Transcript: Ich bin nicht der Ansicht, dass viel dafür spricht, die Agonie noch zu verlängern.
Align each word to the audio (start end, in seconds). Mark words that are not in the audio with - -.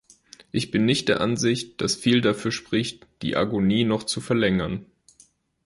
Ich 0.51 0.71
bin 0.71 0.83
nicht 0.85 1.09
der 1.09 1.21
Ansicht, 1.21 1.79
dass 1.79 1.93
viel 1.95 2.21
dafür 2.21 2.51
spricht, 2.51 3.05
die 3.21 3.37
Agonie 3.37 3.83
noch 3.83 4.01
zu 4.01 4.19
verlängern. 4.19 4.87